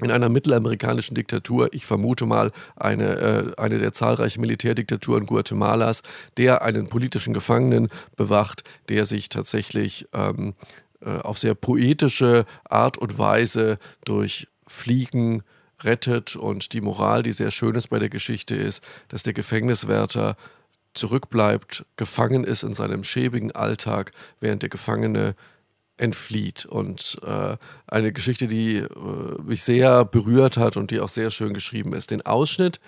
[0.00, 6.02] in einer mittelamerikanischen Diktatur, ich vermute mal eine, äh, eine der zahlreichen Militärdiktaturen Guatemalas,
[6.36, 10.54] der einen politischen Gefangenen bewacht, der sich tatsächlich ähm,
[11.00, 15.42] äh, auf sehr poetische Art und Weise durch Fliegen
[15.82, 16.34] rettet.
[16.34, 20.36] Und die Moral, die sehr schön ist bei der Geschichte ist, dass der Gefängniswärter
[20.94, 25.34] zurückbleibt, gefangen ist in seinem schäbigen Alltag, während der Gefangene
[25.96, 26.66] entflieht.
[26.66, 28.88] Und äh, eine Geschichte, die äh,
[29.42, 32.10] mich sehr berührt hat und die auch sehr schön geschrieben ist.
[32.10, 32.80] Den Ausschnitt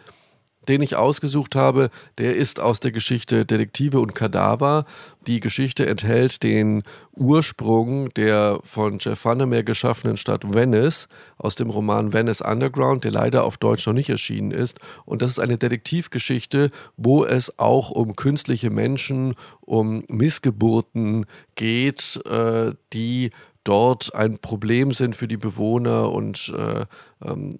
[0.68, 1.88] den ich ausgesucht habe,
[2.18, 4.84] der ist aus der Geschichte Detektive und Kadaver.
[5.26, 11.08] Die Geschichte enthält den Ursprung der von Jeff Vandermeer geschaffenen Stadt Venice
[11.38, 14.78] aus dem Roman Venice Underground, der leider auf Deutsch noch nicht erschienen ist.
[15.04, 22.72] Und das ist eine Detektivgeschichte, wo es auch um künstliche Menschen, um Missgeburten geht, äh,
[22.92, 23.30] die
[23.66, 26.86] dort ein Problem sind für die Bewohner und äh,
[27.24, 27.58] ähm,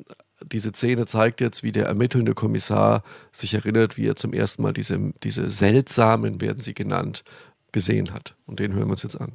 [0.52, 4.72] diese Szene zeigt jetzt, wie der ermittelnde Kommissar sich erinnert, wie er zum ersten Mal
[4.72, 7.24] diese, diese seltsamen, werden sie genannt,
[7.72, 8.36] gesehen hat.
[8.46, 9.32] Und den hören wir uns jetzt an.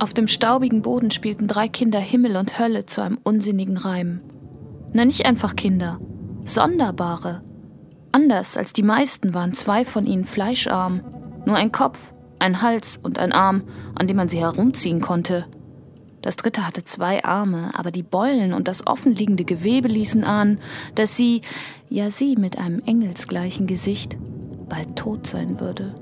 [0.00, 4.22] Auf dem staubigen Boden spielten drei Kinder Himmel und Hölle zu einem unsinnigen Reim.
[4.92, 6.00] Na, nicht einfach Kinder,
[6.42, 7.44] sonderbare.
[8.10, 11.02] Anders als die meisten waren zwei von ihnen fleischarm.
[11.46, 13.62] Nur ein Kopf, ein Hals und ein Arm,
[13.94, 15.46] an dem man sie herumziehen konnte.
[16.22, 20.60] Das dritte hatte zwei Arme, aber die Beulen und das offenliegende Gewebe ließen ahnen,
[20.94, 21.40] dass sie,
[21.88, 24.16] ja sie mit einem engelsgleichen Gesicht,
[24.68, 25.94] bald tot sein würde.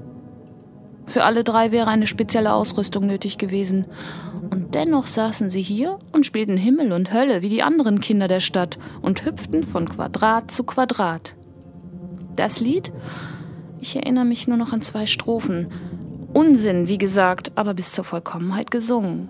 [1.09, 3.87] Für alle drei wäre eine spezielle Ausrüstung nötig gewesen.
[4.51, 8.41] Und dennoch saßen sie hier und spielten Himmel und Hölle wie die anderen Kinder der
[8.41, 11.35] Stadt und hüpften von Quadrat zu Quadrat.
[12.37, 12.93] Das Lied?
[13.81, 15.69] Ich erinnere mich nur noch an zwei Strophen.
[16.39, 19.29] Unsinn, wie gesagt, aber bis zur Vollkommenheit gesungen.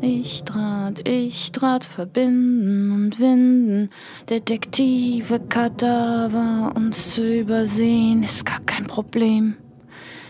[0.00, 3.90] Ich trat, ich trat, verbinden und winden,
[4.30, 9.56] Detektive, Kadaver, uns zu übersehen, ist gar kein Problem.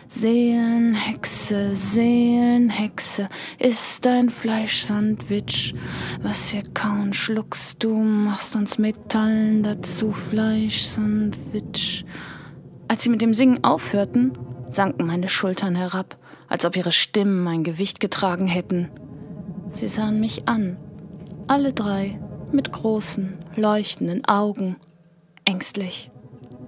[0.08, 3.28] Seelenhexe, Seelenhexe,
[3.58, 5.74] ist ein Fleischsandwich.
[6.22, 12.06] Was wir kauen, schluckst du, machst uns Metallen dazu, Fleischsandwich.
[12.88, 14.32] Als sie mit dem Singen aufhörten,
[14.74, 16.16] sanken meine Schultern herab,
[16.48, 18.90] als ob ihre Stimmen mein Gewicht getragen hätten.
[19.70, 20.76] Sie sahen mich an,
[21.46, 22.18] alle drei,
[22.52, 24.76] mit großen, leuchtenden Augen,
[25.44, 26.10] ängstlich.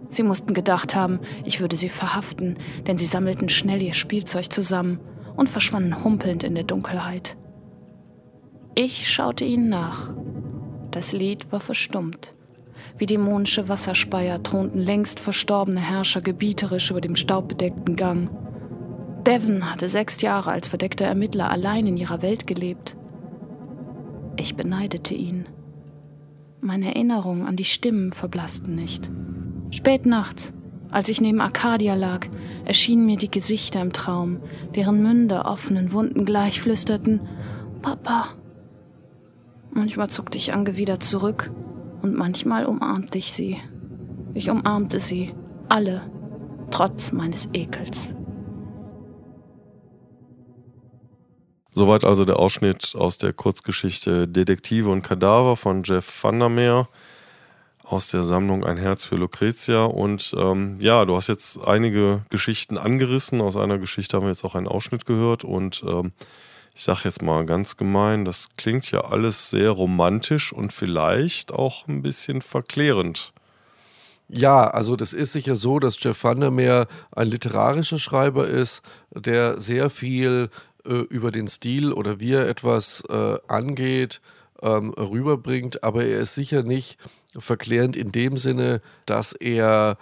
[0.09, 5.01] Sie mussten gedacht haben, ich würde sie verhaften, denn sie sammelten schnell ihr Spielzeug zusammen
[5.37, 7.37] und verschwanden humpelnd in der Dunkelheit.
[8.75, 10.13] Ich schaute ihnen nach.
[10.91, 12.36] Das Lied war verstummt.
[12.99, 18.31] Wie dämonische Wasserspeier thronten längst verstorbene Herrscher gebieterisch über dem staubbedeckten Gang.
[19.27, 22.97] Devon hatte sechs Jahre als verdeckter Ermittler allein in ihrer Welt gelebt.
[24.37, 25.47] Ich beneidete ihn.
[26.61, 29.11] Meine Erinnerungen an die Stimmen verblassten nicht.
[29.71, 30.53] Spät nachts,
[30.91, 32.27] als ich neben Arcadia lag,
[32.65, 34.41] erschienen mir die Gesichter im Traum,
[34.75, 37.21] deren Münder offenen Wunden gleich flüsterten:
[37.83, 38.29] Papa.
[39.71, 41.51] Manchmal zuckte ich angewidert zurück
[42.07, 43.57] und manchmal umarmte ich sie.
[44.33, 45.35] Ich umarmte sie,
[45.69, 46.09] alle,
[46.71, 48.15] trotz meines Ekels.
[51.71, 56.89] Soweit also der Ausschnitt aus der Kurzgeschichte Detektive und Kadaver von Jeff Vandermeer
[57.83, 59.85] aus der Sammlung Ein Herz für Lucretia.
[59.85, 63.41] Und ähm, ja, du hast jetzt einige Geschichten angerissen.
[63.41, 65.45] Aus einer Geschichte haben wir jetzt auch einen Ausschnitt gehört.
[65.45, 66.13] Und ähm,
[66.77, 71.89] ich sage jetzt mal ganz gemein, das klingt ja alles sehr romantisch und vielleicht auch
[71.89, 73.33] ein bisschen verklärend.
[74.29, 79.89] Ja, also das ist sicher so, dass Jeff Vandermeer ein literarischer Schreiber ist, der sehr
[79.89, 80.51] viel
[80.85, 84.21] äh, über den Stil oder wie er etwas äh, angeht,
[84.61, 86.99] ähm, rüberbringt, aber er ist sicher nicht
[87.35, 89.97] verklärend in dem Sinne, dass er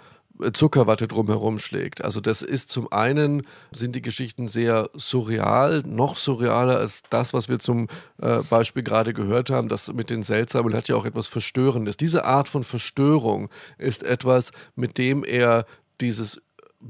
[0.53, 2.03] Zuckerwatte drumherum schlägt.
[2.03, 7.47] Also das ist zum einen sind die Geschichten sehr surreal, noch surrealer als das, was
[7.49, 7.87] wir zum
[8.21, 9.69] äh, Beispiel gerade gehört haben.
[9.69, 11.97] Das mit den Seltsamen hat ja auch etwas Verstörendes.
[11.97, 15.65] Diese Art von Verstörung ist etwas, mit dem er
[16.01, 16.41] dieses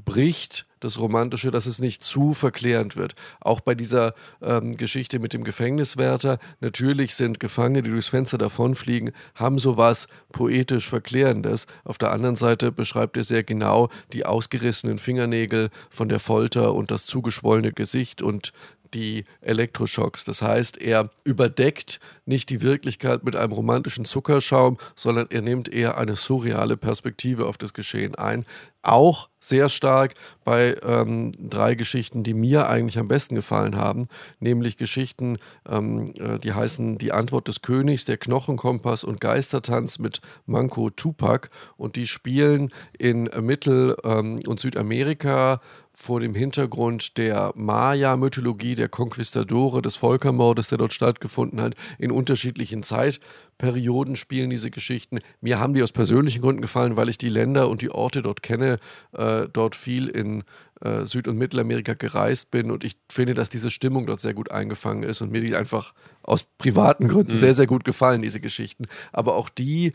[0.04, 3.14] bricht das Romantische, dass es nicht zu verklärend wird.
[3.40, 9.12] Auch bei dieser ähm, Geschichte mit dem Gefängniswärter, natürlich sind Gefangene, die durchs Fenster davonfliegen,
[9.34, 11.66] haben sowas poetisch Verklärendes.
[11.84, 16.90] Auf der anderen Seite beschreibt er sehr genau die ausgerissenen Fingernägel von der Folter und
[16.90, 18.52] das zugeschwollene Gesicht und
[18.94, 20.24] die Elektroschocks.
[20.24, 25.98] Das heißt, er überdeckt nicht die Wirklichkeit mit einem romantischen Zuckerschaum, sondern er nimmt eher
[25.98, 28.44] eine surreale Perspektive auf das Geschehen ein.
[28.82, 30.14] Auch sehr stark
[30.44, 34.08] bei ähm, drei Geschichten, die mir eigentlich am besten gefallen haben,
[34.40, 40.20] nämlich Geschichten, ähm, äh, die heißen Die Antwort des Königs, der Knochenkompass und Geistertanz mit
[40.46, 45.60] Manko Tupac und die spielen in Mittel- ähm, und Südamerika
[45.98, 52.82] vor dem Hintergrund der Maya-Mythologie, der Konquistadore, des Völkermordes, der dort stattgefunden hat, in unterschiedlichen
[52.82, 55.20] Zeitperioden spielen diese Geschichten.
[55.40, 58.42] Mir haben die aus persönlichen Gründen gefallen, weil ich die Länder und die Orte dort
[58.42, 58.78] kenne,
[59.12, 60.44] äh, dort viel in
[60.82, 64.50] äh, Süd- und Mittelamerika gereist bin und ich finde, dass diese Stimmung dort sehr gut
[64.50, 67.38] eingefangen ist und mir die einfach aus privaten Gründen mhm.
[67.38, 68.84] sehr, sehr gut gefallen, diese Geschichten.
[69.12, 69.94] Aber auch die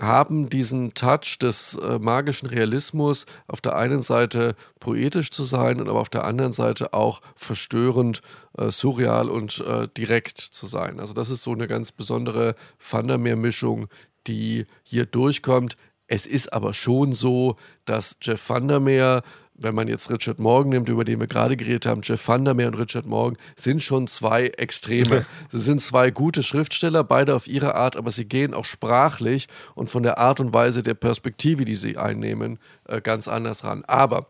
[0.00, 5.88] haben diesen Touch des äh, magischen Realismus, auf der einen Seite poetisch zu sein und
[5.88, 8.20] aber auf der anderen Seite auch verstörend,
[8.58, 10.98] äh, surreal und äh, direkt zu sein.
[10.98, 13.88] Also das ist so eine ganz besondere Vandermeer-Mischung,
[14.26, 15.76] die hier durchkommt.
[16.06, 19.22] Es ist aber schon so, dass Jeff Vandermeer
[19.56, 22.74] wenn man jetzt Richard Morgan nimmt, über den wir gerade geredet haben, Jeff Vandermeer und
[22.74, 25.24] Richard Morgan, sind schon zwei Extreme.
[25.52, 29.88] sie sind zwei gute Schriftsteller, beide auf ihre Art, aber sie gehen auch sprachlich und
[29.90, 33.84] von der Art und Weise der Perspektive, die sie einnehmen, äh, ganz anders ran.
[33.86, 34.26] Aber,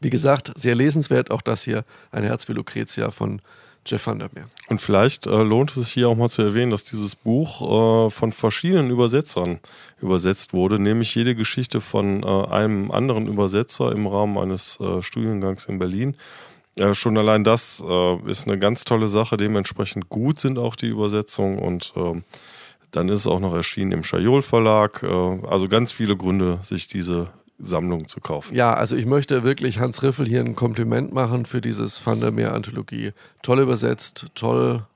[0.00, 3.42] wie gesagt, sehr lesenswert auch das hier, ein Herz für Lucretia von
[3.86, 4.48] Jeff Vandermeer.
[4.68, 8.10] Und vielleicht äh, lohnt es sich hier auch mal zu erwähnen, dass dieses Buch äh,
[8.10, 9.60] von verschiedenen Übersetzern
[10.00, 15.66] übersetzt wurde, nämlich jede Geschichte von äh, einem anderen Übersetzer im Rahmen eines äh, Studiengangs
[15.66, 16.16] in Berlin.
[16.92, 19.36] schon allein das äh, ist eine ganz tolle Sache.
[19.36, 22.24] Dementsprechend gut sind auch die Übersetzungen und ähm,
[22.94, 25.02] dann ist es auch noch erschienen im Schajol Verlag.
[25.02, 27.26] Äh, also ganz viele Gründe, sich diese
[27.66, 28.54] Sammlung zu kaufen.
[28.54, 32.30] Ja, also ich möchte wirklich Hans Riffel hier ein Kompliment machen für dieses Van der
[32.30, 33.12] Meer Anthologie.
[33.42, 34.86] Toll übersetzt, toll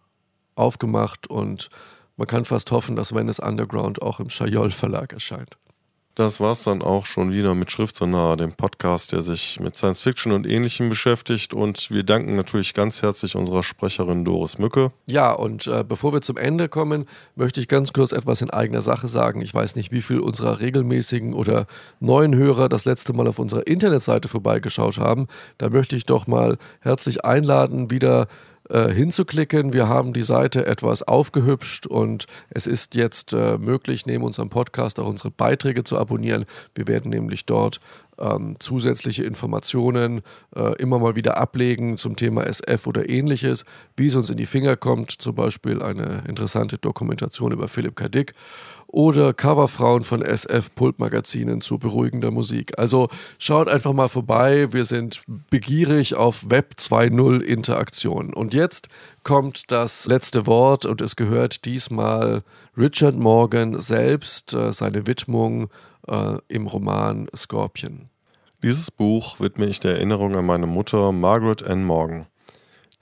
[0.55, 1.71] aufgemacht und
[2.17, 5.57] man kann fast hoffen, dass Venice Underground auch im Schajol Verlag erscheint.
[6.19, 9.77] Das war's dann auch schon wieder mit Schrift so nah, dem Podcast, der sich mit
[9.77, 11.55] Science Fiction und Ähnlichem beschäftigt.
[11.55, 14.91] Und wir danken natürlich ganz herzlich unserer Sprecherin Doris Mücke.
[15.07, 17.07] Ja, und äh, bevor wir zum Ende kommen,
[17.37, 19.41] möchte ich ganz kurz etwas in eigener Sache sagen.
[19.43, 21.69] Ich weiß nicht, wie viel unserer regelmäßigen oder
[22.01, 25.29] neuen Hörer das letzte Mal auf unserer Internetseite vorbeigeschaut haben.
[25.57, 28.27] Da möchte ich doch mal herzlich einladen, wieder
[28.69, 29.73] äh, hinzuklicken.
[29.73, 34.99] Wir haben die Seite etwas aufgehübscht und es ist jetzt äh, möglich, neben unserem Podcast
[35.01, 36.45] auch unsere Beiträge zu abonnieren.
[36.75, 37.81] Wir werden nämlich dort
[38.19, 40.23] ähm, zusätzliche Informationen
[40.55, 43.65] äh, immer mal wieder ablegen zum Thema SF oder ähnliches,
[43.97, 48.09] wie es uns in die Finger kommt, zum Beispiel eine interessante Dokumentation über Philipp K.
[48.09, 48.35] Dick
[48.89, 52.79] oder Coverfrauen von SF-Pulpmagazinen zu beruhigender Musik.
[52.79, 53.09] Also
[53.39, 54.73] schaut einfach mal vorbei.
[54.73, 55.21] Wir sind
[55.51, 58.33] begierig auf Web 2.0 Interaktion.
[58.33, 58.89] Und jetzt
[59.25, 62.43] kommt das letzte Wort und es gehört diesmal
[62.77, 65.69] Richard Morgan selbst, äh, seine Widmung
[66.07, 68.09] äh, im Roman Scorpion.
[68.63, 72.27] Dieses Buch widme ich der Erinnerung an meine Mutter Margaret Ann Morgan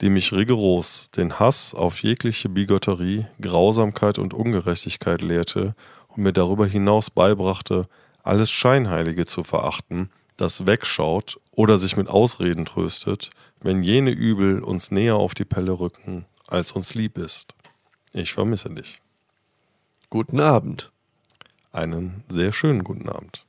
[0.01, 5.75] die mich rigoros den Hass auf jegliche Bigotterie, Grausamkeit und Ungerechtigkeit lehrte
[6.07, 7.87] und mir darüber hinaus beibrachte,
[8.23, 14.91] alles Scheinheilige zu verachten, das wegschaut oder sich mit Ausreden tröstet, wenn jene Übel uns
[14.91, 17.55] näher auf die Pelle rücken, als uns lieb ist.
[18.13, 19.01] Ich vermisse dich.
[20.09, 20.91] Guten Abend.
[21.71, 23.46] Einen sehr schönen guten Abend.